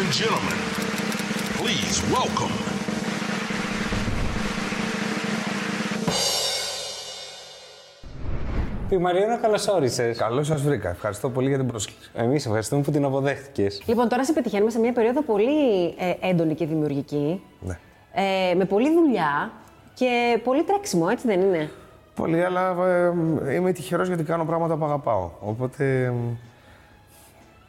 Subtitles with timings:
[0.00, 0.58] and gentlemen,
[1.58, 2.54] please welcome.
[8.88, 10.14] Πυγμαριώνα, καλώ όρισε.
[10.16, 10.88] Καλώς σας βρήκα.
[10.88, 12.10] Ευχαριστώ πολύ για την πρόσκληση.
[12.14, 13.82] Εμείς ευχαριστούμε που την αποδέχτηκες.
[13.86, 17.42] Λοιπόν, τώρα σε πετυχαίνουμε σε μια περίοδο πολύ ε, έντονη και δημιουργική.
[17.60, 17.78] Ναι.
[18.12, 19.50] Ε, με πολλή δουλειά
[19.94, 21.70] και πολύ τρέξιμο, έτσι δεν είναι;
[22.14, 22.76] Πολύ, αλλά
[23.46, 25.30] ε, είμαι τυχερός γιατί κάνω πράγματα που αγαπάω.
[25.40, 26.12] Οπότε ε,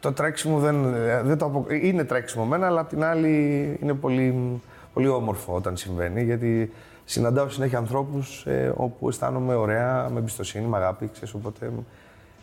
[0.07, 1.65] το τρέξιμο δεν, ε, δεν το απο...
[1.81, 4.61] είναι τρέξιμο μένα, αλλά απ' την άλλη είναι πολύ,
[4.93, 6.23] πολύ όμορφο όταν συμβαίνει.
[6.23, 6.71] Γιατί
[7.05, 11.09] συναντάω συνέχεια ανθρώπους ε, όπου αισθάνομαι ωραία, με εμπιστοσύνη, με αγάπη.
[11.13, 11.71] Ξέρεις, οπότε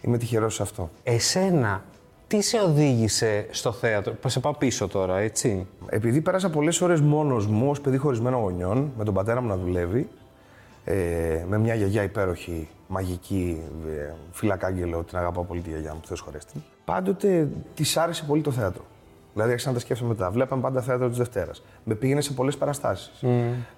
[0.00, 0.90] είμαι τυχερός σε αυτό.
[1.02, 1.82] Εσένα,
[2.26, 5.66] τι σε οδήγησε στο θέατρο; Σε πάω πίσω τώρα, έτσι.
[5.88, 9.56] Επειδή πέρασα πολλές ώρες μόνος μου, ως παιδί χωρισμένο γονιών, με τον πατέρα μου να
[9.56, 10.08] δουλεύει,
[10.84, 16.20] ε, με μια γιαγιά υπέροχη, μαγική, ε, φυλακάγγελο, την αγαπάω πολύ τη γιαγιά μου, Θεός
[16.20, 16.62] χωρέστη.
[16.84, 18.82] Πάντοτε της άρεσε πολύ το θέατρο.
[19.32, 20.30] Δηλαδή, άρχισα να τα σκέφτομαι μετά.
[20.30, 21.62] Βλέπαμε πάντα θέατρο της Δευτέρας.
[21.84, 23.24] Με πήγαινε σε πολλές παραστάσεις.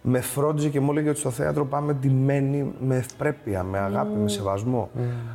[0.02, 4.28] Με φρόντιζε και μου έλεγε ότι στο θέατρο πάμε ντυμένοι με ευπρέπεια, με αγάπη, με
[4.28, 4.90] σεβασμό.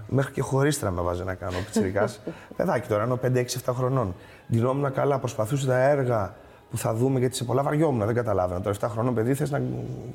[0.08, 2.10] Μέχρι και χωρίστρα με βάζει να κάνω πιτσυρικά.
[2.58, 4.16] Παιδάκι τώρα, ενώ 5-6-7 χρονών.
[4.52, 6.36] Ντυνόμουν καλά, προσπαθούσα τα έργα
[6.72, 8.62] που θα δούμε, γιατί σε πολλά βαριόμουν, δεν καταλάβαινα.
[8.62, 9.62] Τώρα 7 χρονών παιδί θες να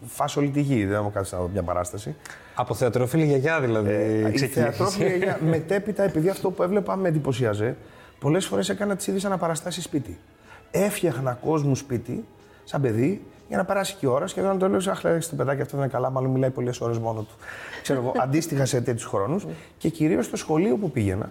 [0.06, 2.16] φας όλη τη γη, δεν μου κάτσει να δω μια παράσταση.
[2.54, 3.90] Από θεατροφίλη γιαγιά δηλαδή.
[3.90, 4.46] Ε, η ξεκίνησε.
[4.46, 7.76] θεατρόφιλη γιαγιά, μετέπειτα, επειδή αυτό που έβλεπα με εντυπωσίαζε,
[8.18, 10.18] πολλές φορές έκανα τις ίδιες αναπαραστάσεις σπίτι.
[10.70, 12.24] Έφτιαχνα κόσμο σπίτι,
[12.64, 15.36] σαν παιδί, για να περάσει και η ώρα και όταν το λέω, Αχ, λέει, στο
[15.36, 17.34] παιδάκι αυτό δεν είναι καλά, μάλλον μιλάει πολλές ώρες μόνο του.
[17.82, 19.46] Ξέρω εγώ, αντίστοιχα σε τέτοιους χρόνους
[19.78, 21.30] και κυρίως στο σχολείο που πήγαινα,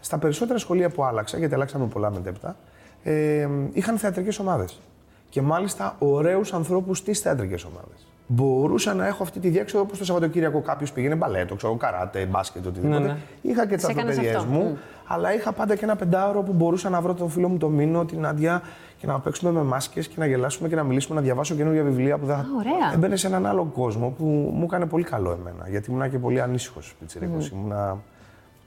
[0.00, 2.56] στα περισσότερα σχολεία που άλλαξα, γιατί αλλάξαμε πολλά μετέπειτα,
[3.02, 4.80] ε, είχαν θεατρικές ομάδες.
[5.28, 8.06] Και μάλιστα ωραίους ανθρώπους στις θεατρικές ομάδες.
[8.30, 12.66] Μπορούσα να έχω αυτή τη διέξοδο όπως το Σαββατοκύριακο κάποιος πήγαινε μπαλέτο, ξέρω, καράτε, μπάσκετ,
[12.66, 12.98] οτιδήποτε.
[13.00, 13.16] Ναι, ναι.
[13.42, 14.50] Είχα και τις Σε έκανες αυτοπαιδιέ αυτό.
[14.52, 17.72] μου, αλλά είχα πάντα και ένα πεντάωρο που μπορούσα να βρω τον φίλο μου τον
[17.72, 18.62] Μίνο, την Άντια
[18.98, 22.18] και να παίξουμε με μάσκες και να γελάσουμε και να μιλήσουμε, να διαβάσω καινούργια βιβλία
[22.18, 22.46] που θα.
[22.58, 22.92] ωραία.
[22.94, 25.68] Έμπαινε σε έναν άλλο κόσμο που μου έκανε πολύ καλό εμένα.
[25.68, 27.48] Γιατί ήμουν και πολύ ανήσυχος πιτσιρίκος.
[27.48, 27.96] Ήμουνα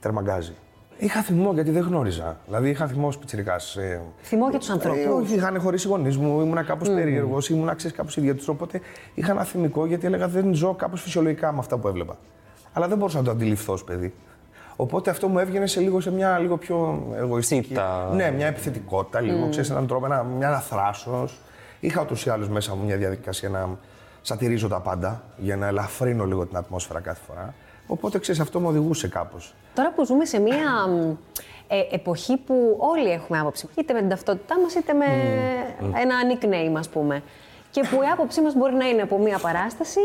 [0.00, 0.52] τερμαγκάζι.
[0.98, 2.36] Είχα θυμό γιατί δεν γνώριζα.
[2.46, 3.54] Δηλαδή είχα θυμό πιτσιρικά.
[3.54, 4.98] Ε, Θυμό για του ανθρώπου.
[4.98, 6.94] ε, όχι, είχαν χωρίσει οι γονεί μου, ήμουν κάπω mm.
[6.94, 8.46] περίεργο, ήμουν ξέρει κάπω ιδιαίτερο.
[8.48, 8.80] Οπότε
[9.14, 12.16] είχα ένα θυμικό γιατί έλεγα δεν ζω κάπω φυσιολογικά με αυτά που έβλεπα.
[12.72, 14.14] Αλλά δεν μπορούσα να το αντιληφθώ ως παιδί.
[14.76, 17.62] Οπότε αυτό μου έβγαινε σε λίγο σε μια λίγο πιο εγωιστική.
[17.62, 18.10] Τσίτα.
[18.14, 21.28] Ναι, μια επιθετικότητα, λίγο, ξέρεις, έναν τρόπο, ένα, μια αναθράσο.
[21.80, 23.78] Είχα ούτω ή άλλω μέσα μου μια διαδικασία να
[24.22, 27.54] σατυρίζω τα πάντα για να ελαφρύνω λίγο την ατμόσφαιρα κάθε φορά.
[27.86, 29.54] Οπότε ξέρεις, αυτό με οδηγούσε κάπως.
[29.74, 31.10] Τώρα που ζούμε σε μια μ,
[31.68, 35.04] ε, εποχή που όλοι έχουμε άποψη, είτε με την ταυτότητά μας είτε με
[36.00, 37.22] ένα nickname, ας πούμε.
[37.70, 40.00] Και που η άποψή μας μπορεί να είναι από μια παράσταση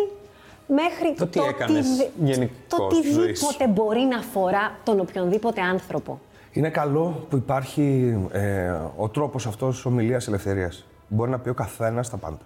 [0.67, 3.45] μέχρι Το τι έκανες οτιδη- γενικώς Το στη ζωής; σου.
[3.49, 6.19] οτιδήποτε μπορεί να αφορά τον οποιονδήποτε άνθρωπο.
[6.51, 10.85] Είναι καλό που υπάρχει ε, ο τρόπος αυτός ομιλίας ελευθερίας.
[11.07, 12.37] Μπορεί να πει ο καθένας τα πάντα.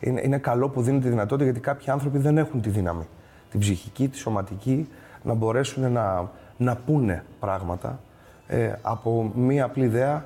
[0.00, 3.06] Είναι, είναι καλό που δίνει τη δυνατότητα γιατί κάποιοι άνθρωποι δεν έχουν τη δύναμη.
[3.50, 4.88] Την ψυχική, τη σωματική,
[5.22, 8.00] να μπορέσουν να, να πούνε πράγματα
[8.46, 10.24] ε, από μία απλή ιδέα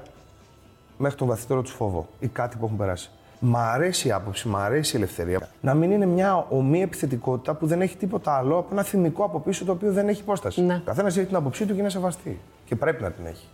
[0.96, 3.10] μέχρι τον βαθύτερο τους φόβο ή κάτι που έχουν περάσει.
[3.42, 5.48] Μ' αρέσει η άποψη, μ' αρέσει η ελευθερία.
[5.60, 9.40] Να μην είναι μια ομή επιθετικότητα που δεν έχει τίποτα άλλο από ένα θυμικό από
[9.40, 10.62] πίσω το οποίο δεν έχει υπόσταση.
[10.62, 10.82] Ναι.
[10.84, 12.40] Καθένας έχει την άποψή του και είναι σεβαστή.
[12.64, 13.46] Και πρέπει να την έχει.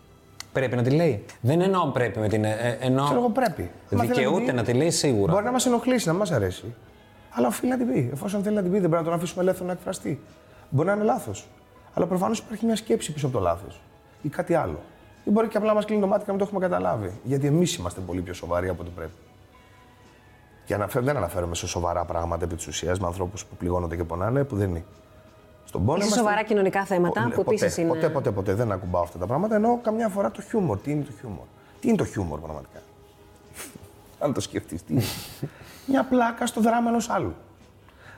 [0.52, 1.24] Πρέπει να τη λέει.
[1.40, 2.44] Δεν εννοώ πρέπει με την.
[2.44, 3.04] ε, ε, εννοώ.
[3.04, 3.70] Ξέρω εγώ πρέπει.
[3.92, 5.32] Άμα θέλει Δικαιούται την πει, να τη λέει σίγουρα.
[5.32, 6.74] Μπορεί να μας ενοχλήσει, να μας αρέσει.
[7.36, 8.10] Αλλά οφείλει να την πει.
[8.12, 10.20] Εφόσον θέλει να την πει, δεν πρέπει να τον αφήσουμε ελεύθερο να εκφραστεί.
[10.70, 11.46] Μπορεί να είναι λάθος.
[11.94, 13.80] Αλλά προφανώς υπάρχει μια σκέψη πίσω από το λάθος.
[14.22, 14.78] Ή κάτι άλλο.
[15.24, 17.12] Ή μπορεί και απλά να μας κλείνει το μάτι και να μην το έχουμε καταλάβει.
[17.22, 19.12] Γιατί εμείς είμαστε πολύ πιο σοβαροί από ό,τι πρέπει.
[20.64, 24.04] Και αναφέρω, δεν αναφέρομαι σε σοβαρά πράγματα επί της ουσίας με ανθρώπους που πληγώνονται και
[24.04, 24.84] πονάνε, που δεν είναι.
[25.64, 28.30] Στον πόνο Ή σε είμαστε- σοβαρά κοινωνικά θέματα, Ναι, που ποτέ, επίσης είναι- Ποτέ, ποτέ,
[28.30, 29.54] ποτέ δεν ακουμπάω αυτά τα πράγματα.
[29.54, 30.78] Ενώ καμιά φορά το χιούμορ.
[30.78, 31.44] Τι είναι το χιούμορ;
[31.80, 32.78] Τι είναι το χιούμορ πραγματικά;
[34.18, 35.02] Αν το σκεφτείς, τι είναι.
[35.86, 37.34] Μια πλάκα στο δράμα ενός άλλου.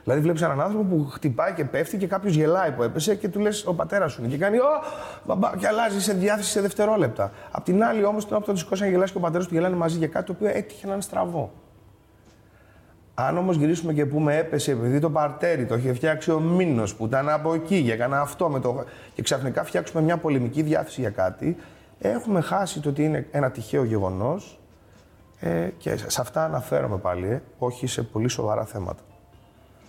[0.03, 3.39] Δηλαδή, βλέπεις έναν άνθρωπο που χτυπάει και πέφτει και κάποιος γελάει που έπεσε και του
[3.39, 4.29] λες: Ο πατέρας σου είναι.
[4.29, 4.83] Και κάνει: Ω,
[5.25, 7.31] μπαμπά, και αλλάζει σε διάθεση σε δευτερόλεπτα.
[7.51, 9.53] Απ' την άλλη, όμως, την ώρα που τον σηκώσει να γελάσει και ο πατέρας του
[9.53, 11.51] γελάνε μαζί για κάτι το οποίο έτυχε να είναι στραβό.
[13.13, 17.05] Αν όμως γυρίσουμε και πούμε έπεσε επειδή το παρτέρι το είχε φτιάξει ο Μήνος που
[17.05, 18.83] ήταν από εκεί και έκανα αυτό με το.
[19.13, 21.57] και ξαφνικά φτιάξουμε μια πολεμική διάθεση για κάτι,
[21.99, 24.58] έχουμε χάσει το ότι είναι ένα τυχαίο γεγονός
[25.39, 29.01] ε, και σε αυτά αναφέρομαι πάλι, ε, όχι σε πολύ σοβαρά θέματα.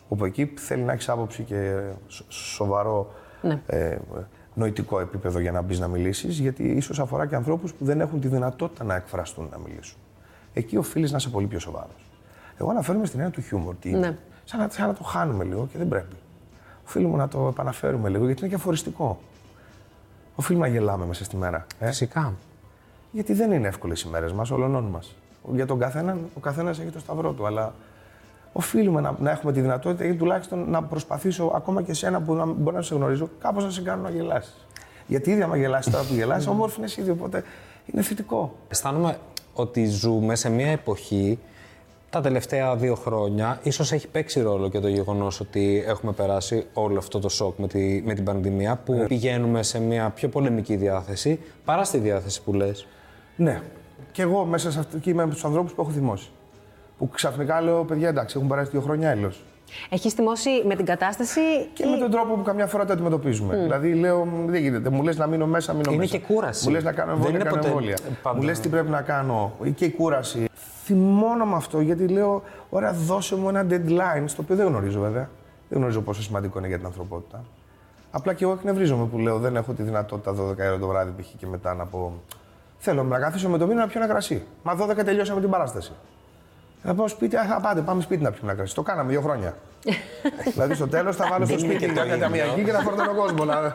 [0.08, 3.12] Όπου εκεί θέλει να έχεις άποψη και σο- σοβαρό
[3.42, 3.62] Ναι.
[3.66, 3.98] ε,
[4.54, 8.20] νοητικό επίπεδο για να μπεις να μιλήσεις, γιατί ίσως αφορά και ανθρώπους που δεν έχουν
[8.20, 9.98] τη δυνατότητα να εκφραστούν να μιλήσουν.
[10.52, 12.10] Εκεί οφείλεις να είσαι πολύ πιο σοβαρός.
[12.58, 13.74] Εγώ αναφέρομαι στην έννοια του χιούμορ.
[13.80, 13.98] Τι είναι.
[13.98, 14.16] Ναι.
[14.44, 16.16] Σαν, να, σαν να το χάνουμε λίγο και δεν πρέπει.
[16.86, 19.18] Οφείλουμε να το επαναφέρουμε λίγο γιατί είναι και αφοριστικό.
[20.34, 21.66] Οφείλουμε να γελάμε μέσα στη μέρα.
[21.78, 22.32] Ε; Φυσικά.
[23.12, 25.16] Γιατί δεν είναι εύκολες οι μέρες μας, όλων μας.
[25.52, 27.46] Για τον καθένα, ο καθένας έχει το σταυρό του.
[27.46, 27.74] Αλλά
[28.52, 32.46] οφείλουμε να, να έχουμε τη δυνατότητα ή τουλάχιστον να προσπαθήσω ακόμα και εσένα που να,
[32.46, 34.52] μπορεί να σε γνωρίζω, κάπως να σε κάνω να γελάσει.
[35.06, 37.10] Γιατί ήδη άμα γελάσει τώρα που γελάσει, όμορφη είναι ήδη.
[37.10, 37.44] Οπότε
[37.86, 38.54] είναι θετικό.
[38.68, 39.16] Αισθάνομαι
[39.54, 41.38] ότι ζούμε σε μια εποχή
[42.10, 46.98] τα τελευταία δύο χρόνια ίσως έχει παίξει ρόλο και το γεγονός ότι έχουμε περάσει όλο
[46.98, 51.40] αυτό το σοκ με, τη, με την πανδημία που πηγαίνουμε σε μια πιο πολεμική διάθεση
[51.64, 52.86] παρά στη διάθεση που λες.
[53.36, 53.62] Ναι.
[54.12, 56.30] Και εγώ μέσα σε αυτό και είμαι από τους ανθρώπους που έχω θυμώσει.
[56.98, 59.42] Που ξαφνικά λέω: Παιδιά, εντάξει, έχουν περάσει δύο χρόνια έλεος.
[59.90, 61.40] Έχεις θυμώσει με την κατάσταση.
[61.72, 63.56] Και με τον τρόπο που καμιά φορά το αντιμετωπίζουμε.
[63.56, 64.90] Δηλαδή, λέω: Δεν γίνεται.
[64.90, 66.16] Μου λες να μείνω μέσα, μείνω Είναι μέσα.
[66.18, 66.66] και κούραση.
[66.66, 67.98] Μου λες να κάνω Δεν εμβόλια, είναι κάνω ποτέ εμβόλια.
[68.22, 68.36] πάντα.
[68.36, 69.52] Μου λες τι πρέπει να κάνω.
[69.74, 70.48] Και η κούραση.
[70.84, 75.28] Θυμώνω με αυτό γιατί λέω: Ωραία, δώσε μου ένα deadline, στο οποίο δεν γνωρίζω βέβαια.
[75.68, 77.44] Δεν γνωρίζω πόσο σημαντικό είναι για την ανθρωπότητα.
[78.10, 81.28] Απλά και εγώ εκνευρίζομαι που λέω: Δεν έχω τη δυνατότητα 12 ώρα το βράδυ π.χ.
[81.38, 82.12] και μετά να πω:
[82.82, 84.46] Θέλω να καθίσω με το μήνα να πιω ένα κρασί.
[84.62, 85.92] Μα 12 τελειώσαμε την παράσταση.
[86.82, 88.74] Θα πάω σπίτι, α, θα πάτε, πάμε σπίτι να πιούμε ένα κρασί.
[88.74, 89.54] Το κάναμε δύο χρόνια.
[90.54, 92.26] δηλαδή στο τέλος θα βάλω στο Δεν είναι σπίτι και το μια ίδιο.
[92.26, 93.44] ταμιακή και θα φορτώνω κόσμο.
[93.44, 93.72] Να...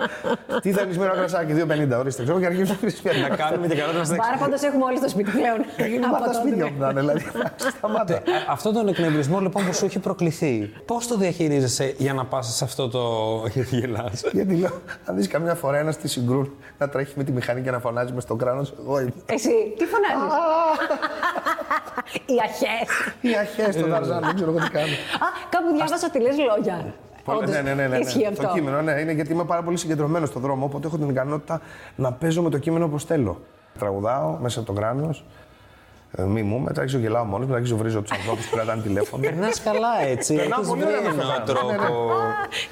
[0.61, 1.53] Τι θέλεις με ένα κρασάκι,
[1.93, 2.23] 2,50 ορίστε.
[2.23, 5.31] Ξέρω και αρχίζουμε να Να κάνουμε την καλά μας Μπάρα πάντω έχουμε όλοι στο σπίτι
[5.31, 5.89] πλέον.
[5.93, 6.37] Είναι Από πάντα τότε.
[6.37, 7.25] σπίτια που να είναι, δηλαδή.
[7.77, 8.13] Σταμάτα.
[8.15, 12.55] Ε, Αυτό τον εκνευρισμό λοιπόν που σου έχει προκληθεί, πώς το διαχειρίζεσαι για να πας
[12.55, 13.01] σε αυτό το
[13.53, 17.31] γιατί γελάς; Γιατί λέω, αν δεις καμιά φορά ένας στη συγκρούν να τρέχει με τη
[17.31, 19.13] μηχανή και να φωνάζει μες στον κράνος, εγώ είμαι.
[19.25, 20.33] Εσύ, τι φωνάζεις;
[22.25, 22.89] Οι αρχές.
[23.21, 24.85] Οι αρχέ των Ταρζάν, δεν ξέρω εγώ τι κάνω.
[25.25, 26.93] Α, κάπου διάβασα ότι λες λόγια.
[27.25, 28.27] Πολύ- Όντως, ναι, ναι, ναι, ναι, Ισχύει ναι.
[28.27, 28.41] αυτό.
[28.41, 31.61] Το κείμενο, ναι, είναι γιατί είμαι πάρα πολύ συγκεντρωμένος στον δρόμο, οπότε έχω την ικανότητα
[31.95, 33.41] να παίζω με το κείμενο όπως θέλω.
[33.79, 35.25] Τραγουδάω μέσα από τον κράνος,
[36.17, 39.21] ε, μη μου, μετά αρχίζω γελάω μόνος, μετά αρχίζω βρίζω τους ανθρώπους που κρατάνε τηλέφωνο.
[39.23, 41.53] Περνάς καλά έτσι, Περνάω έχεις πολύ βρει ωραία με έναν αυτά.
[41.53, 41.77] Ναι, ναι, ναι.
[41.77, 42.03] τρόπο.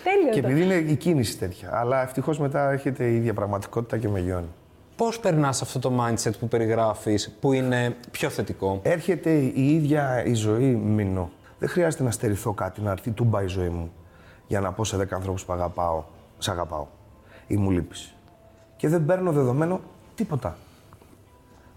[0.04, 0.34] Τέλειο.
[0.34, 0.48] και το.
[0.48, 1.70] επειδή είναι η κίνηση τέτοια.
[1.74, 4.50] Αλλά ευτυχώς μετά έρχεται η ίδια πραγματικότητα και με γιώνει.
[4.96, 10.34] Πώς περνάς αυτό το mindset που περιγράφεις, που είναι πιο θετικό; Έρχεται η ίδια η
[10.34, 11.30] ζωή μείνω.
[11.60, 13.92] Δεν χρειάζεται να στερηθώ κάτι, να έρθει τούμπα η ζωή μου
[14.48, 16.04] για να πω σε 10 ανθρώπους που αγαπάω,
[16.38, 16.88] σ' αγαπάω
[17.48, 18.14] ή μου λείπεις.
[18.76, 19.80] Και δεν παίρνω δεδομένο
[20.16, 20.58] τίποτα.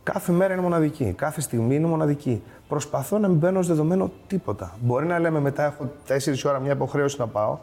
[0.02, 1.12] Κάθε μέρα είναι μοναδική.
[1.16, 2.42] Κάθε στιγμή είναι μοναδική.
[2.68, 4.76] Προσπαθώ να μην παίρνω ως δεδομένο τίποτα.
[4.80, 7.58] Μπορεί να λέμε μετά έχω 4 ώρα μια υποχρέωση να πάω,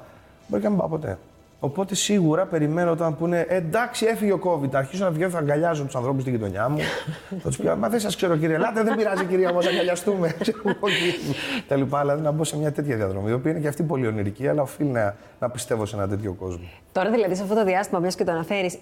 [0.47, 1.17] μπορεί και να μην πάω ποτέ.
[1.65, 4.69] Οπότε σίγουρα περιμένω όταν πούνε εντάξει, έφυγε ο COVID.
[4.69, 6.77] Θα αρχίσω να βγαίνω, θα αγκαλιάζω τους ανθρώπους στην γειτονιά μου.
[7.41, 10.27] θα τους πω Μα δεν σας ξέρω, κύριε, ελάτε, δεν πειράζει, κυρία μου, ας αγκαλιαστούμε.
[10.39, 11.35] Ξέρω εγώ, κύριε.
[11.67, 14.07] Τα λοιπά, δηλαδή να μπω σε μια τέτοια διαδρομή, η οποία είναι και αυτή πολύ
[14.07, 16.69] ονειρική, αλλά οφείλει να, να πιστεύω σε ένα τέτοιο κόσμο.
[16.91, 18.77] Τώρα δηλαδή σε αυτό το διάστημα, μιας και το αναφέρεις,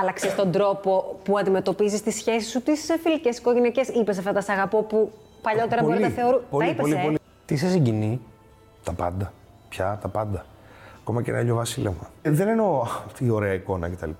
[0.00, 3.88] άλλαξες τον τρόπο που αντιμετωπίζεις τις σχέσεις σου, τις φιλικές, οικογενειακές.
[3.88, 5.12] Είπες αυτά τα σ' αγαπώ που
[5.42, 6.40] παλιότερα μπορεί να τα θεωρούν.
[6.50, 7.18] Πολύ, τα είπες, πολύ, ε; πολύ.
[7.46, 8.20] Τι σε συγκινεί,
[8.84, 9.32] Τα πάντα.
[9.68, 10.44] Πια τα πάντα.
[11.08, 12.10] Ακόμα και ένα ηλιοβασίλεμα.
[12.22, 14.10] Ε, δεν εννοώ αυτή η ωραία εικόνα κτλ.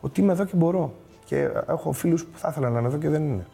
[0.00, 0.92] Ότι είμαι εδώ και μπορώ.
[1.24, 3.46] Και έχω φίλους που θα ήθελα να είναι εδώ και δεν είναι.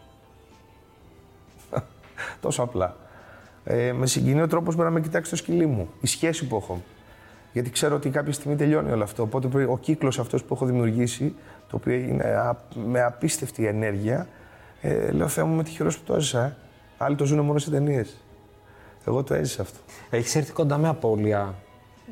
[2.41, 2.97] Τόσο απλά.
[3.65, 5.89] Ε, με συγκινεί ο τρόπος που να με κοιτάξει το σκυλί μου.
[6.01, 6.83] Η σχέση που έχω.
[7.53, 9.23] Γιατί ξέρω ότι κάποια στιγμή τελειώνει όλο αυτό.
[9.23, 11.35] Οπότε πρέπει- ο κύκλος αυτός που έχω δημιουργήσει,
[11.69, 12.57] το οποίο είναι α-
[12.87, 14.27] με απίστευτη ενέργεια,
[14.81, 16.45] ε, λέω Θεέ μου με τυχερό που το έζησα.
[16.45, 16.57] Ε.
[16.99, 18.17] Άλλοι το ζουν μόνο σε ταινίες.
[19.07, 19.79] Εγώ το έζησα αυτό.
[20.11, 21.55] έχεις έρθει κοντά με απώλεια,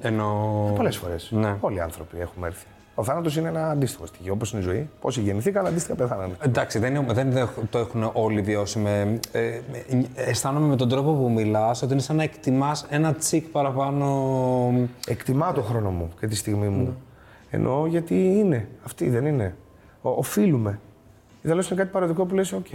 [0.00, 0.73] ενώ...
[0.76, 1.29] Πολλές φορές.
[1.32, 1.56] Ναι.
[1.61, 2.67] Όλοι οι άνθρωποι έχουμε έρθει.
[2.94, 4.32] Ο θάνατος είναι ένα αντίστοιχο στοιχείο.
[4.32, 4.88] Όπως είναι η ζωή.
[5.00, 6.32] Πόσοι γεννηθήκαν, αντίστοιχα πεθάνανε.
[6.41, 8.79] Εντάξει, δεν, είναι- δεν είναι- το έχουν όλοι βιώσει.
[8.79, 9.61] Με, ε,
[9.92, 14.88] με- αισθάνομαι με τον τρόπο που μιλάς ότι είναι σαν να εκτιμάς ένα τσικ παραπάνω.
[15.07, 16.97] Εκτιμάω το χρόνο μου και τη στιγμή μου.
[17.50, 18.69] Εννοώ γιατί είναι.
[18.85, 19.57] Αυτή δεν είναι.
[20.02, 20.80] Ο, οφείλουμε.
[21.43, 22.66] Ειδάλλως είναι κάτι παροδικό που λες, οκ,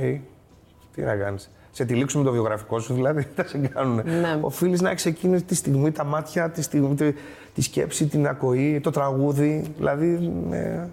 [0.96, 1.52] τι να κάνεις.
[1.76, 4.02] Σε τυλίξουμε το βιογραφικό σου, δηλαδή, τι θα σε κάνουν.
[4.06, 4.40] Ναι.
[4.42, 7.14] Οφείλεις να έχει εκείνη τη στιγμή τα μάτια, τη, στιγμή, τη,
[7.54, 9.74] τη σκέψη, την ακοή, το τραγούδι.
[9.78, 10.88] Δηλαδή, ε,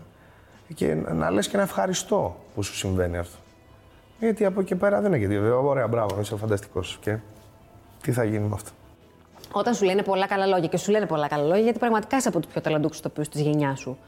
[0.75, 3.37] και να λες και ένα ευχαριστώ που σου συμβαίνει αυτό.
[4.19, 5.39] Γιατί από εκεί πέρα δεν έχει.
[5.65, 6.99] Ωραία, μπράβο, είσαι φανταστικός.
[7.01, 7.17] Και
[8.03, 8.71] τι θα γίνει με αυτό;
[9.53, 12.29] Όταν σου λένε πολλά καλά λόγια και σου λένε πολλά καλά λόγια, γιατί πραγματικά είσαι
[12.29, 13.99] από τους πιο ταλαντούχους ηθοποιούς της γενιάς σου.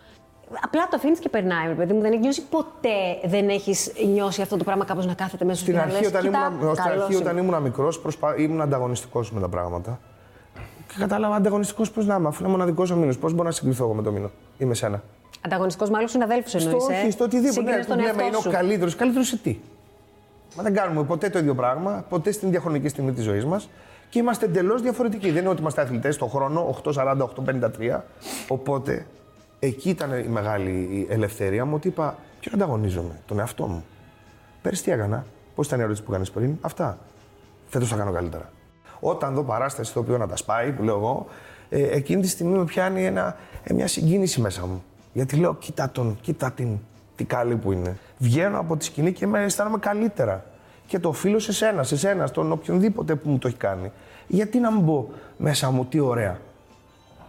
[0.62, 2.00] Απλά το αφήνεις και περνάει, ρε παιδί μου.
[2.00, 2.88] Δεν έχει νιώσει ποτέ,
[3.24, 5.98] δεν έχεις νιώσει αυτό το πράγμα κάπως να κάθεται μέσα σου Στην και να αρχή,
[6.00, 7.22] λες, όταν, «Κοίτα, ήμουν, στην καλός αρχή, είμαι».
[7.30, 8.36] όταν ήμουν μικρός, προσπα...
[8.36, 9.98] ήμουν ανταγωνιστικός με τα πράγματα.
[10.88, 13.14] Και κατάλαβα ανταγωνιστικός πώς να είμαι, αφού είναι μοναδικός ο μήνο.
[13.20, 15.02] Πώς μπορώ να συγκριθώ εγώ με το μήνο; Ή με σένα.
[15.40, 16.84] Ανταγωνιστικός με άλλους συναδέλφους Στο εννοείς.
[16.84, 17.60] όχι, στο οτιδήποτε.
[17.60, 18.50] Ναι, Σύγκρινες που τον λέμε εαυτό είναι ο σου.
[18.50, 18.94] καλύτερος.
[18.96, 19.58] Καλύτερος σε τι;
[20.56, 23.68] Μα δεν κάνουμε ποτέ το ίδιο πράγμα, ποτέ στην ίδια χρονική στιγμή της ζωής μας
[24.08, 25.30] και είμαστε εντελώς διαφορετικοί.
[25.30, 28.00] Δεν είναι ότι είμαστε αθλητές στον χρόνο 8.40-8.53.
[28.48, 29.06] Οπότε
[29.58, 33.84] εκεί ήταν η μεγάλη ελευθερία μου ότι είπα: Ποιον ανταγωνίζομαι, τον εαυτό μου.
[34.62, 36.98] Πέρυσι τι έκανα, πώς ήταν η ερώτηση που κάνεις πριν, αυτά.
[37.66, 38.50] Φέτος θα κάνω καλύτερα.
[39.00, 41.26] Όταν δω παράσταση το οποίο να τα σπάει, που λέω εγώ,
[41.68, 44.84] ε, εκείνη τη στιγμή με πιάνει ένα, ε, μια συγκίνηση μέσα μου.
[45.12, 46.78] Γιατί λέω: Κοίτα τον, κοίτα την.
[47.16, 47.96] Τι καλή που είναι.
[48.18, 50.44] Βγαίνω από τη σκηνή και με αισθάνομαι καλύτερα.
[50.86, 53.92] Και το οφείλω σε σένα, σε σένα, στον οποιονδήποτε που μου το έχει κάνει.
[54.26, 56.38] Γιατί να μην πω μέσα μου τι ωραία.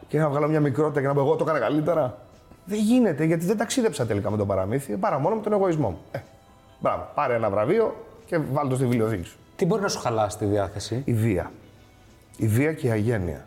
[0.07, 2.17] Και να βγάλω μια μικρότητα και να πω εγώ το έκανα καλύτερα.
[2.65, 5.97] Δεν γίνεται γιατί δεν ταξίδεψα τελικά με τον παραμύθι, παρά μόνο με τον εγωισμό μου.
[6.12, 6.19] Ε,
[6.79, 9.38] μπράβο, πάρε ένα βραβείο και βάλ το στη βιβλιοθήκη σου.
[9.55, 11.51] Τι μπορεί να σου χαλάσει τη διάθεση; Η βία.
[12.38, 13.45] Η βία και η αγένεια.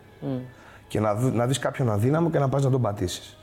[0.87, 3.37] Και να, δει- να δεις κάποιον αδύναμο και να πας να τον πατήσεις.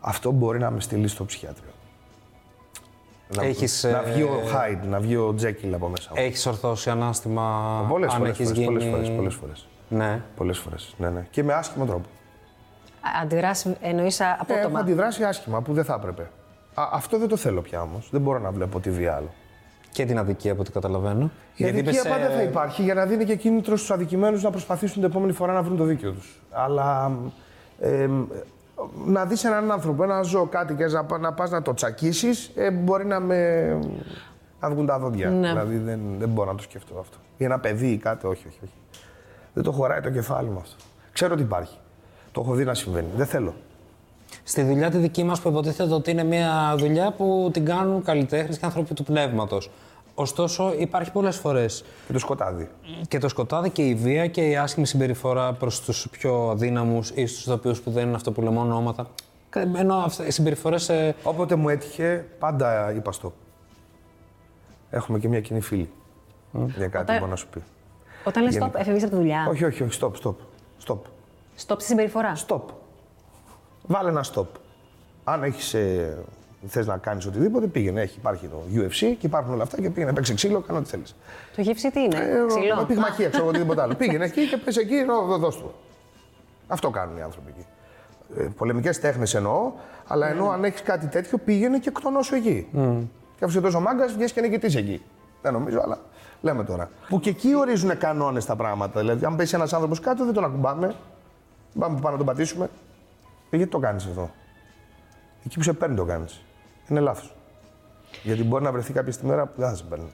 [0.00, 1.70] Αυτό μπορεί να με στείλει στο ψυχιάτριο.
[3.36, 6.22] Να, Έχεις, να ε, βγει ο Χάιντ, να βγει ο Τζέκιλ από μέσα μου.
[6.22, 7.86] Έχεις ορθώσει ανάστημα.
[7.88, 9.66] πολλές, αν φορές, έχεις φορές, πολλές γίνει- φορές, πολλές φορές.
[9.88, 10.20] Ναι.
[10.36, 11.26] Πολλές φορές, ναι, ναι.
[11.30, 12.08] Και με άσχημο τρόπο.
[13.22, 14.78] Αντιδράσει εννοείς Ε, έχω απότομα.
[14.80, 16.22] αντιδράσει άσχημα που δεν θα έπρεπε.
[16.74, 18.08] Α, αυτό δεν το θέλω πια όμως.
[18.10, 19.30] Δεν μπορώ να βλέπω τη βία άλλο.
[19.90, 21.30] Και την αδικία από ό,τι καταλαβαίνω.
[21.54, 24.50] Η αδικία είπες, πάντα ε, θα υπάρχει για να δίνει και κίνητρο στους αδικημένους να
[24.50, 26.40] προσπαθήσουν την επόμενη φορά να βρουν το δίκιο τους.
[26.50, 27.12] Αλλά
[27.80, 28.08] ε,
[29.06, 32.50] να δεις έναν άνθρωπο, ένα ζώο, κάτι και να, πα- να πας να το τσακίσεις,
[32.54, 33.68] ε, μπορεί να με.
[34.60, 35.30] να βγουν τα δόντια.
[35.30, 35.48] Ναι.
[35.48, 37.16] Δηλαδή δεν, δεν μπορώ να το σκεφτώ αυτό.
[37.36, 38.72] Ή ένα παιδί ή κάτι, όχι, όχι, όχι.
[39.56, 40.74] Δεν το χωράει το κεφάλι μου αυτό.
[41.12, 41.76] Ξέρω ότι υπάρχει.
[42.32, 43.06] Το έχω δει να συμβαίνει.
[43.16, 43.54] Δεν θέλω.
[44.44, 48.58] Στη δουλειά τη δική μας που υποτίθεται ότι είναι μια δουλειά που την κάνουν καλλιτέχνες
[48.58, 49.70] και άνθρωποι του πνεύματος.
[50.14, 52.68] Ωστόσο, υπάρχει πολλές φορές Και το σκοτάδι.
[53.08, 57.26] και το σκοτάδι και η βία και η άσχημη συμπεριφορά προς τους πιο αδύναμους ή
[57.26, 59.06] στους ηθοποιού που δεν είναι αυτό που λέμε ονόματα.
[59.76, 60.88] Ενώ αυτέ οι συμπεριφορές.
[60.88, 63.30] Ε, Όποτε μου έτυχε, πάντα είπα stop.
[64.90, 65.90] Έχουμε και μια κοινή φίλη.
[66.76, 67.62] Για κάτι Όταν- μπορώ να σου πει.
[68.26, 68.78] Όταν λες stop, Γενικά.
[68.80, 69.46] έφευγες από τη δουλειά.
[69.50, 70.34] Όχι, όχι, όχι, stop, stop.
[70.86, 70.98] Stop.
[71.66, 72.32] Stop στη συμπεριφορά.
[72.46, 72.60] Stop.
[73.86, 74.46] Βάλε ένα stop.
[75.24, 75.74] Αν έχεις.
[75.74, 76.18] Ε,
[76.68, 78.00] Θες να κάνεις οτιδήποτε, πήγαινε.
[78.00, 80.12] Έχει, υπάρχει το UFC και υπάρχουν όλα αυτά και πήγαινε.
[80.12, 81.14] Παίξει ξύλο, κάνω ό,τι θέλεις.
[81.56, 82.84] Το γεύση τι είναι, Ε, ξυλό.
[82.86, 83.94] Πυγμαχία, ξέρω εγώ οτιδήποτε άλλο.
[83.94, 85.74] πήγαινε εκεί και πες εκεί, δώ, δώσ' του.
[86.68, 87.66] Αυτό κάνουν οι άνθρωποι εκεί.
[88.40, 89.72] Ε, Πολεμικές τέχνες εννοώ,
[90.06, 92.68] αλλά ενώ αν έχεις κάτι τέτοιο, πήγαινε και εκτονώσου εκεί.
[93.38, 95.02] Και αφού είσαι τόσο μάγκας, βγαίνει και νικητής εκεί.
[95.46, 95.98] Δεν νομίζω, αλλά
[96.40, 96.90] λέμε τώρα.
[97.08, 99.00] Που και εκεί ορίζουν κανόνες τα πράγματα.
[99.00, 100.94] Δηλαδή, αν πέσει ένας άνθρωπος κάτω, δεν τον ακουμπάμε.
[101.78, 102.70] Πάμε πάνω να τον πατήσουμε.
[103.50, 104.30] Ε, γιατί το κάνεις αυτό;
[105.44, 106.42] Εκεί που σε παίρνει το κάνεις.
[106.88, 107.34] Είναι λάθος.
[108.22, 110.10] Γιατί μπορεί να βρεθεί κάποια στιγμή που δεν θα σε παίρνει.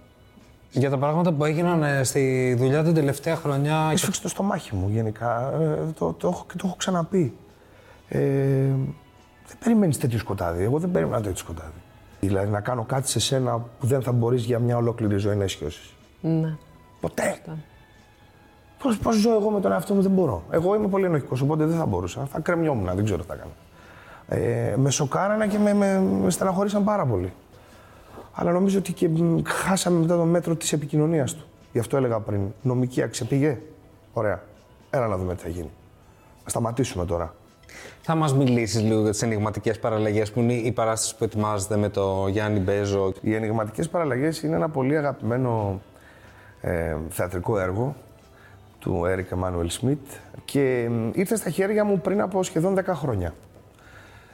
[0.71, 3.89] για τα πράγματα που έγιναν ε, στη δουλειά την τελευταία χρονιά.
[3.93, 5.53] Έσφιξε το στομάχι μου γενικά.
[5.61, 7.37] Ε, το, το, έχω, και το έχω ξαναπεί.
[8.09, 8.19] Ε,
[9.47, 10.65] δεν περιμένεις τέτοιο σκοτάδι.
[10.65, 11.83] Εγώ δεν περίμενα τέτοιο σκοτάδι.
[12.27, 15.45] Δηλαδή να κάνω κάτι σε σένα που δεν θα μπορείς για μια ολόκληρη ζωή να
[15.45, 15.95] αισιώσει.
[16.21, 16.57] Ναι.
[17.01, 17.41] Ποτέ.
[18.83, 20.43] Πώς, πώς ζω εγώ με τον εαυτό μου, δεν μπορώ.
[20.51, 22.27] Εγώ είμαι πολύ ενοχικός, οπότε δεν θα μπορούσα.
[22.27, 23.51] Θα κρεμιόμουν, δεν ξέρω τι θα έκανα.
[24.29, 27.33] Ε, με σοκάρανε και με, με, με στεναχωρήσαν πάρα πολύ.
[28.33, 31.45] Αλλά νομίζω ότι και μ, χάσαμε μετά το μέτρο της επικοινωνίας του.
[31.73, 32.41] Γι' αυτό έλεγα πριν.
[32.63, 33.59] Νομική άξια πήγε.
[34.13, 34.43] Ωραία.
[34.91, 35.71] Έλα να δούμε τι θα γίνει.
[36.45, 37.35] Να σταματήσουμε τώρα.
[38.03, 41.89] Θα μας μιλήσεις λίγο για τις ενηγματικές παραλλαγές που είναι η παράσταση που ετοιμάζεται με
[41.89, 45.81] το Γιάννη Μπέζο; Οι ενηγματικές παραλλαγές είναι ένα πολύ αγαπημένο
[46.61, 47.95] ε, θεατρικό έργο
[48.79, 50.07] του Έρικ Εμμάνουελ Σμιτ
[50.45, 53.35] και μ, ήρθε στα χέρια μου πριν από σχεδόν 10 χρόνια.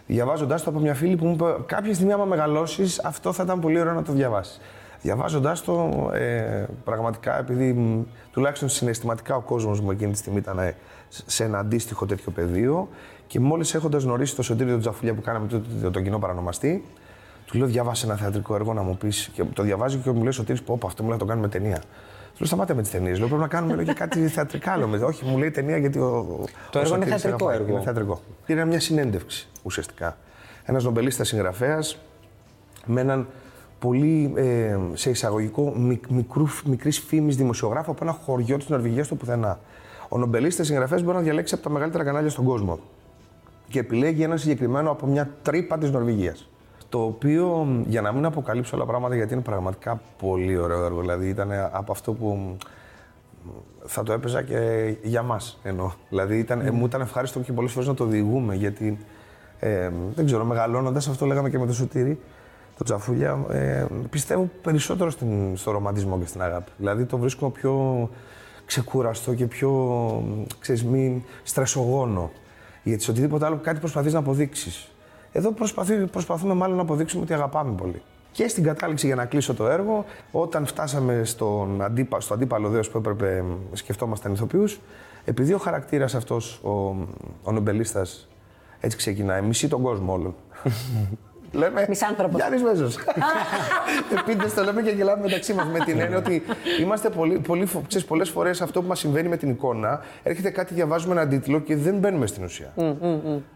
[0.07, 3.61] Διαβάζοντάς το από μια φίλη που μου είπε: Κάποια στιγμή, άμα μεγαλώσεις, αυτό θα ήταν
[3.61, 4.61] πολύ ωραίο να το διαβάσεις.
[5.03, 8.03] Διαβάζοντάς το, ε, πραγματικά, επειδή μ,
[8.33, 10.75] τουλάχιστον συναισθηματικά ο κόσμος μου εκείνη τη στιγμή ήταν ε,
[11.09, 12.89] σε ένα αντίστοιχο τέτοιο πεδίο
[13.29, 16.85] και μόλις έχοντας γνωρίσει το Σωτήριο τον Τζαφουλιά που κάναμε τότε το, το κοινό παρανομαστή,
[17.47, 19.31] του λέω: Διάβασε ένα θεατρικό έργο να μου πεις.
[19.33, 21.49] Και το διαβάζει και μου λέει: Σωτήρης, πω, πω, αυτό μου λέει να το κάνουμε
[21.49, 21.79] ταινία.
[21.79, 23.19] Του λέω: Σταμάτα με τις ταινίες.
[23.19, 24.77] Λέω: Πρέπει να κάνουμε λέω, και κάτι θεατρικά.
[24.77, 25.99] Λέω, «Με- Όχι, μου λέει ταινία γιατί.
[25.99, 26.27] Ο,
[26.71, 27.57] Το ο έργο είναι Σωτήρης θεατρικό αγαπάει».
[27.67, 27.73] έργο.
[27.77, 28.21] Είναι θεατρικό.
[28.47, 30.17] Είναι μια συνέντευξη ουσιαστικά.
[30.65, 31.99] Ένας νομπελίστας συγγραφέας
[32.87, 33.27] με έναν
[33.79, 39.15] πολύ ε, σε εισαγωγικό μικ, μικρούς, μικρής φήμης δημοσιογράφο από ένα χωριό της Νορβηγίας στο
[39.15, 39.61] πουθενά.
[40.09, 42.79] Ο νομπελίστας συγγραφέας μπορεί να διαλέξει από τα μεγαλύτερα κανάλια στον κόσμο
[43.69, 46.49] και επιλέγει ένα συγκεκριμένο από μια τρύπα της Νορβηγίας.
[46.89, 51.01] Το οποίο, μ, για να μην αποκαλύψω όλα πράγματα, γιατί είναι πραγματικά πολύ ωραίο έργο.
[51.01, 52.57] Δηλαδή, ήταν από αυτό που μ,
[53.85, 55.91] θα το έπαιζα και για μας εννοώ.
[56.09, 58.99] Δηλαδή, ήταν, ε, μου ήταν ευχάριστο και πολλές φορές να το διηγούμε, γιατί
[59.59, 62.21] ε, δεν ξέρω, μεγαλώνοντας, αυτό λέγαμε και με το Σωτήρι,
[62.79, 66.71] το Τζαφούλια, ε, πιστεύω περισσότερο στην, στο ρομαντισμό και στην αγάπη.
[66.77, 68.09] Δηλαδή, το βρίσκω πιο
[68.65, 69.71] ξεκούραστο και πιο,
[70.27, 72.31] μ, ξέρεις, μη στρεσογόνο.
[72.89, 74.89] Γιατί σε οτιδήποτε άλλο κάτι προσπαθείς να αποδείξεις.
[75.33, 78.03] Εδώ προσπαθεί, προσπαθούμε μάλλον να αποδείξουμε ότι αγαπάμε πολύ.
[78.33, 82.91] Και στην κατάληξη για να κλείσω το έργο, όταν φτάσαμε στον αντίπα, στο αντίπαλο δέος
[82.91, 84.81] που έπρεπε μ, σκεφτόμασταν ηθοποιούς,
[85.25, 86.71] επειδή ο χαρακτήρας αυτός, ο,
[87.43, 88.29] ο νομπελίστας,
[88.81, 90.35] έτσι ξεκινάει, μισεί τον κόσμο όλων.
[91.53, 91.85] Λέμε.
[91.89, 92.35] Μισάνθρωπος.
[92.41, 92.97] Γιάννης Μέζος.
[94.19, 96.43] Επίτηδες το λέμε και γελάμε μεταξύ μας με την έννοια ότι
[96.81, 100.51] είμαστε πολύ, πολύ, φο- ξέρεις, πολλές φορές αυτό που μας συμβαίνει με την εικόνα, έρχεται
[100.51, 102.73] κάτι, διαβάζουμε έναν τίτλο και δεν μπαίνουμε στην ουσία.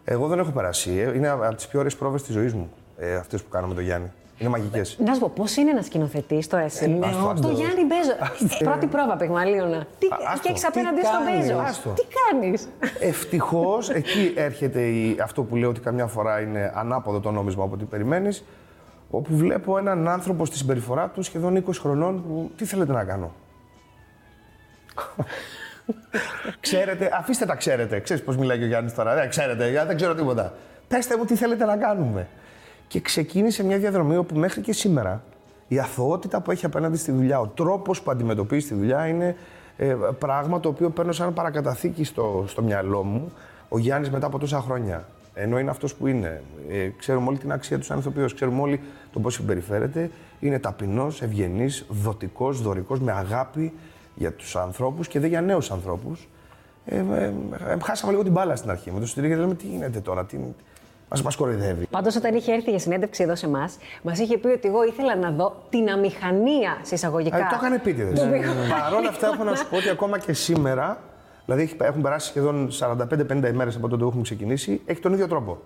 [0.05, 0.91] Εγώ δεν έχω περάσει.
[0.91, 1.17] ε.
[1.17, 2.71] Είναι από τις πιο ωραίες πρόβες της ζωής μου.
[2.99, 4.13] ε, αυτές που κάναμε το Γιάννη.
[4.43, 4.97] Είναι μαγικές.
[5.05, 6.99] Να σου πω, πώς είναι να σκηνοθετεί το εσύ.
[7.03, 7.49] Ε, άστο, άστο.
[7.49, 8.11] Το Γιάννη Μπέζο.
[8.61, 9.87] Ε, Πρώτη πρόβα, Πιγμαλίωνα.
[9.99, 10.41] Τι άστο.
[10.43, 11.59] και έχεις απέναντι Τι στον κάνεις, Μπέζο.
[11.61, 11.91] άστο.
[11.91, 12.69] Τι κάνεις;
[13.01, 17.75] Ευτυχώς εκεί έρχεται η, αυτό που λέω ότι καμιά φορά είναι ανάποδο το νόμισμα από
[17.75, 18.45] ό,τι περιμένεις.
[19.11, 23.33] Όπου βλέπω έναν άνθρωπο στη συμπεριφορά του σχεδόν 20 χρονών που τι θέλετε να κάνω;
[26.61, 28.01] ξέρετε, αφήστε τα ξέρετε.
[28.01, 29.15] Ξέρεις πώς μιλάει και ο Γιάννης τώρα.
[29.15, 30.53] Δεν ξέρετε, για- δεν ξέρω τίποτα.
[30.89, 32.29] Πέστε μου τι θέλετε να κάνουμε.
[32.93, 35.23] Και ξεκίνησε μια διαδρομή όπου μέχρι και σήμερα
[35.69, 39.37] η αθωότητα που έχει απέναντι στη δουλειά, ο τρόπος που αντιμετωπίζει τη δουλειά είναι
[39.77, 43.33] ε, πράγμα το οποίο παίρνω σαν παρακαταθήκη στο, στο μυαλό μου
[43.69, 45.05] ο Γιάννης μετά από τόσα χρόνια.
[45.35, 46.43] Ενώ είναι αυτός που είναι.
[46.71, 48.81] Ε, ξέρουμε όλη την αξία του σαν ηθοποιός, ξέρουμε όλοι
[49.13, 50.11] το πώς συμπεριφέρεται.
[50.41, 53.73] Είναι ταπεινός, ευγενής, δοτικός, δωρικός, με αγάπη
[54.15, 56.29] για τους ανθρώπους και δεν για νέους ανθρώπους.
[56.85, 57.33] Ε, ε,
[57.69, 58.91] ε, χάσαμε λίγο την μπάλα στην αρχή.
[58.91, 60.37] Με το στηρίγιο λέμε τι γίνεται τώρα, τι,
[61.13, 61.87] μας, μας κοροϊδεύει.
[61.91, 65.17] Πάντως, όταν είχε έρθει για συνέντευξη εδώ σε εμάς, μας είχε πει ότι εγώ ήθελα
[65.17, 67.37] να δω την αμηχανία σε εισαγωγικά.
[67.37, 68.13] Ε, το έκανε επίτηδε.
[68.13, 68.71] Του Μιχάλη.
[68.71, 70.99] Παρ' όλα αυτά, έχω να σου πω ότι ακόμα και σήμερα,
[71.45, 75.29] δηλαδή έχει- έχουν περάσει σχεδόν 45-50 ημέρες από τότε που έχουμε ξεκινήσει, έχει τον ίδιο
[75.29, 75.59] τρόπο.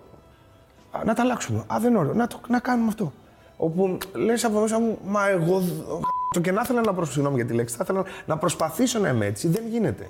[0.91, 1.59] Α, να τα αλλάξουμε.
[1.73, 2.13] Α, δεν είναι ωραίο.
[2.13, 3.11] Να, το, να κάνουμε αυτό.
[3.57, 5.59] Όπου λες από μέσα μου, μα εγώ.
[5.59, 8.99] δ- Το και να ήθελα να προσπαθήσω, συγγνώμη για τη λέξη, θα ήθελα να προσπαθήσω
[8.99, 9.47] να είμαι έτσι.
[9.47, 10.07] Δεν γίνεται.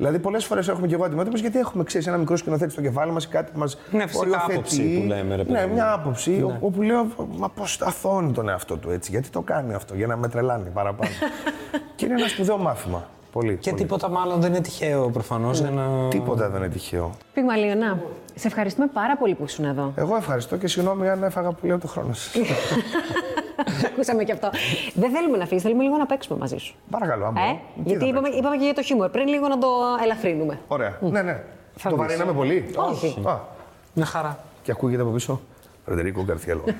[0.00, 3.12] Δηλαδή, πολλές φορές έχουμε και εγώ αντιμέτωπες γιατί έχουμε ξέρεις ένα μικρό σκηνοθέτη στο κεφάλι
[3.12, 3.78] μας ή κάτι που μας.
[3.92, 5.72] Μια φυσικά άποψη που λέμε, ρε παιδί Ναι, μου.
[5.72, 9.74] μια άποψη ο- όπου λέω, μα πώς αθώνει τον εαυτό του έτσι, γιατί το κάνει
[9.74, 11.10] αυτό, για να με τρελάνει παραπάνω.
[11.96, 13.08] και είναι ένα σπουδαίο μάθημα.
[13.32, 13.56] Πολύ.
[13.56, 13.82] Και πολύ.
[13.82, 15.60] τίποτα μάλλον δεν είναι τυχαίο προφανώς.
[15.60, 16.08] Ένα...
[16.08, 17.10] Τίποτα δεν είναι τυχαίο.
[17.34, 17.98] Πιγμαλίωνα,
[18.34, 19.92] σε ευχαριστούμε πάρα πολύ που ήσουν εδώ.
[19.96, 22.32] Εγώ ευχαριστώ και συγγνώμη αν έφαγα πολύ από το χρόνο σας.
[23.86, 24.50] Ακούσαμε και αυτό.
[24.94, 26.74] Δεν θέλουμε να φύγεις, θέλουμε λίγο να παίξουμε μαζί σου.
[26.90, 27.46] Παρακαλώ, αν μπορώ.
[27.46, 29.08] Ε, Τι γιατί θα είπαμε, παίξω; είπαμε και για το χιούμορ.
[29.08, 29.68] Πριν λίγο να το
[30.02, 30.58] ελαφρύνουμε.
[30.68, 30.98] Ωραία.
[31.00, 31.42] Ναι, ναι.
[31.76, 32.04] Θα το δεις.
[32.06, 32.70] βαρύναμε πολύ.
[32.90, 33.22] Όχι.
[33.26, 33.38] Α,
[33.94, 34.38] Μια χαρά.
[34.62, 35.40] και ακούγεται από πίσω.
[35.84, 36.64] Φρεντερίκο Γκαρθιέλο.